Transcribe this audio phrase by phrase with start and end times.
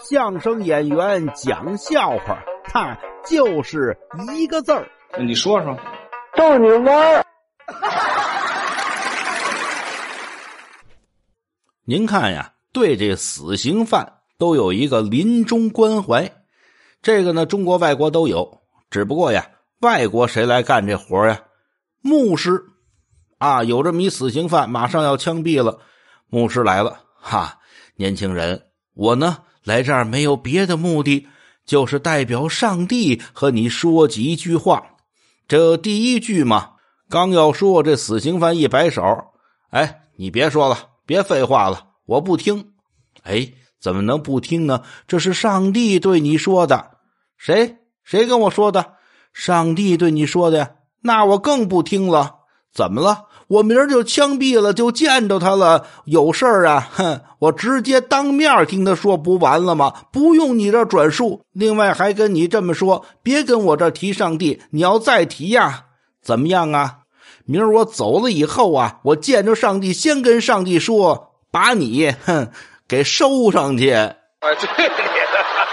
[0.00, 3.98] 相声演员讲笑话，他就是
[4.32, 4.88] 一个字儿。
[5.18, 5.76] 你说说，
[6.36, 7.24] 逗你玩儿。
[11.84, 16.30] 您看呀，对这死刑犯都有一个临终关怀，
[17.02, 18.62] 这个呢，中国、外国都有。
[18.90, 21.40] 只不过呀，外国谁来干这活呀？
[22.00, 22.62] 牧师
[23.38, 25.80] 啊，有这么一死刑犯，马上要枪毙了，
[26.28, 27.58] 牧师来了，哈，
[27.96, 28.62] 年轻人，
[28.94, 29.38] 我呢。
[29.64, 31.26] 来这儿没有别的目的，
[31.66, 34.82] 就是代表上帝和你说几句话。
[35.46, 36.72] 这第一句嘛，
[37.08, 39.02] 刚要说，这死刑犯一摆手
[39.70, 42.72] ：“哎，你别说了，别废话了，我不听。”
[43.24, 44.82] 哎，怎么能不听呢？
[45.06, 46.98] 这是上帝对你说的。
[47.36, 47.76] 谁？
[48.04, 48.94] 谁跟我说的？
[49.32, 50.76] 上帝对你说的？
[51.02, 52.37] 那我更不听了。
[52.72, 53.24] 怎么了？
[53.48, 55.86] 我明儿就枪毙了，就见着他了。
[56.04, 59.94] 有事儿啊，哼，我直接当面听他说，不完了吗？
[60.12, 61.40] 不用你这转述。
[61.52, 64.60] 另外还跟你这么说，别跟我这提上帝。
[64.70, 65.84] 你要再提呀，
[66.22, 66.98] 怎么样啊？
[67.46, 72.50] 明儿我走了以后啊，我见着上帝，先跟上帝说，把你哼
[72.86, 73.90] 给收上去。
[73.92, 75.67] 哎，对你的。